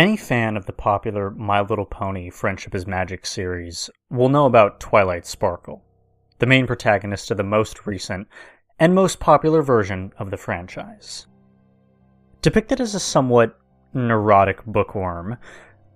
[0.00, 4.80] Any fan of the popular My Little Pony Friendship is Magic series will know about
[4.80, 5.84] Twilight Sparkle,
[6.38, 8.26] the main protagonist of the most recent
[8.78, 11.26] and most popular version of the franchise.
[12.40, 13.58] Depicted as a somewhat
[13.92, 15.36] neurotic bookworm,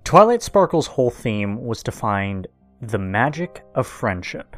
[0.05, 2.47] Twilight Sparkle's whole theme was to find
[2.83, 4.55] the magic of friendship.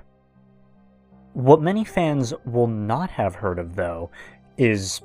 [1.35, 4.11] What many fans will not have heard of, though,
[4.59, 5.03] is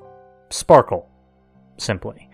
[0.49, 1.07] Sparkle,
[1.77, 2.27] simply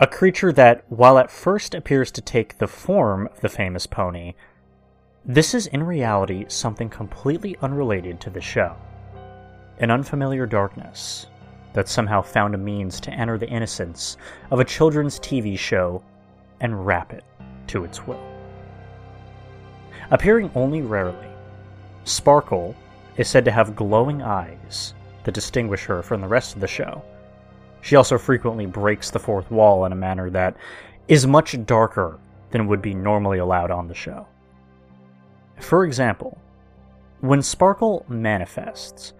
[0.00, 4.32] a creature that, while at first appears to take the form of the famous pony,
[5.26, 8.74] this is in reality something completely unrelated to the show.
[9.78, 11.26] An unfamiliar darkness
[11.74, 14.16] that somehow found a means to enter the innocence
[14.50, 16.02] of a children's TV show
[16.62, 17.24] and wrap it
[17.66, 18.24] to its will.
[20.10, 21.28] Appearing only rarely,
[22.04, 22.74] Sparkle
[23.18, 24.94] is said to have glowing eyes
[25.24, 27.04] that distinguish her from the rest of the show
[27.82, 30.56] she also frequently breaks the fourth wall in a manner that
[31.08, 32.18] is much darker
[32.50, 34.26] than would be normally allowed on the show.
[35.58, 36.38] For example,
[37.20, 39.12] when Sparkle manifests,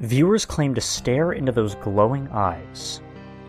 [0.00, 3.00] viewers claim to stare into those glowing eyes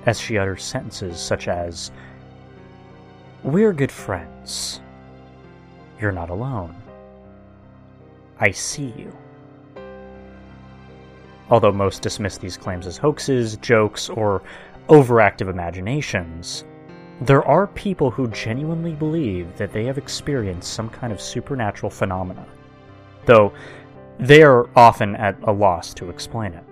[0.05, 1.91] as she utters sentences such as,
[3.43, 4.81] We're good friends.
[5.99, 6.75] You're not alone.
[8.39, 9.11] I see you.
[11.49, 14.41] Although most dismiss these claims as hoaxes, jokes, or
[14.89, 16.65] overactive imaginations,
[17.21, 22.45] there are people who genuinely believe that they have experienced some kind of supernatural phenomena,
[23.25, 23.53] though
[24.19, 26.63] they are often at a loss to explain it.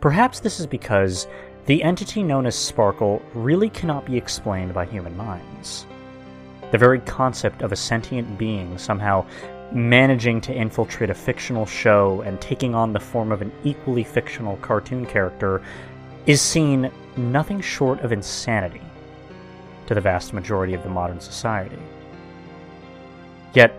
[0.00, 1.26] Perhaps this is because
[1.66, 5.86] the entity known as Sparkle really cannot be explained by human minds.
[6.72, 9.24] The very concept of a sentient being somehow
[9.74, 14.56] managing to infiltrate a fictional show and taking on the form of an equally fictional
[14.58, 15.60] cartoon character
[16.26, 18.80] is seen nothing short of insanity
[19.86, 21.78] to the vast majority of the modern society.
[23.52, 23.78] Yet,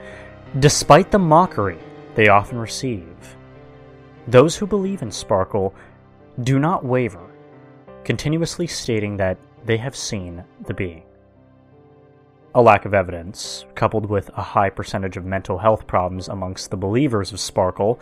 [0.59, 1.79] despite the mockery
[2.13, 3.35] they often receive,
[4.27, 5.73] those who believe in Sparkle
[6.43, 7.31] do not waver,
[8.03, 11.03] continuously stating that they have seen the being
[12.55, 16.77] a lack of evidence, coupled with a high percentage of mental health problems amongst the
[16.77, 17.99] believers of Sparkle,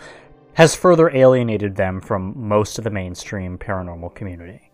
[0.53, 4.69] has further alienated them from most of the mainstream paranormal community.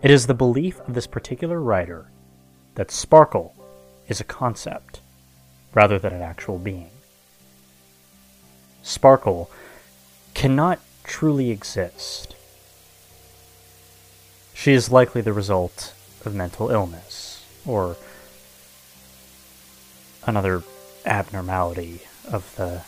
[0.00, 2.10] It is the belief of this particular writer
[2.76, 3.54] that Sparkle
[4.08, 5.00] is a concept
[5.74, 6.88] rather than an actual being.
[8.82, 9.50] Sparkle
[10.32, 12.34] cannot truly exist.
[14.54, 15.92] She is likely the result
[16.24, 17.96] of mental illness, or
[20.26, 20.62] another
[21.04, 22.82] abnormality of the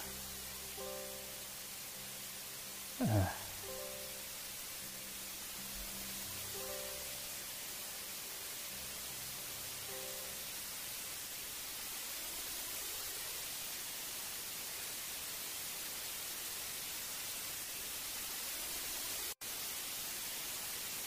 [3.00, 3.26] uh,